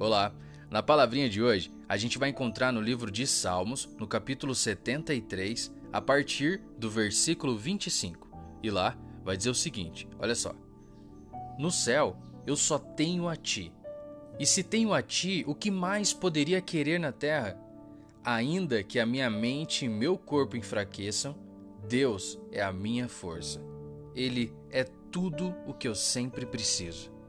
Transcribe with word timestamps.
Olá! 0.00 0.34
Na 0.70 0.82
palavrinha 0.82 1.28
de 1.28 1.42
hoje, 1.42 1.70
a 1.86 1.94
gente 1.98 2.16
vai 2.16 2.30
encontrar 2.30 2.72
no 2.72 2.80
livro 2.80 3.10
de 3.10 3.26
Salmos, 3.26 3.86
no 3.98 4.08
capítulo 4.08 4.54
73, 4.54 5.70
a 5.92 6.00
partir 6.00 6.62
do 6.78 6.88
versículo 6.88 7.54
25. 7.54 8.26
E 8.62 8.70
lá 8.70 8.96
vai 9.22 9.36
dizer 9.36 9.50
o 9.50 9.54
seguinte: 9.54 10.08
olha 10.18 10.34
só. 10.34 10.54
No 11.58 11.70
céu 11.70 12.16
eu 12.46 12.56
só 12.56 12.78
tenho 12.78 13.28
a 13.28 13.36
ti. 13.36 13.74
E 14.38 14.46
se 14.46 14.62
tenho 14.62 14.94
a 14.94 15.02
ti, 15.02 15.44
o 15.46 15.54
que 15.54 15.70
mais 15.70 16.14
poderia 16.14 16.62
querer 16.62 16.98
na 16.98 17.12
terra? 17.12 17.60
Ainda 18.24 18.82
que 18.82 18.98
a 18.98 19.04
minha 19.04 19.28
mente 19.28 19.84
e 19.84 19.88
meu 19.90 20.16
corpo 20.16 20.56
enfraqueçam, 20.56 21.36
Deus 21.86 22.40
é 22.50 22.62
a 22.62 22.72
minha 22.72 23.06
força. 23.06 23.60
Ele 24.14 24.50
é 24.70 24.82
tudo 24.82 25.54
o 25.66 25.74
que 25.74 25.86
eu 25.86 25.94
sempre 25.94 26.46
preciso. 26.46 27.19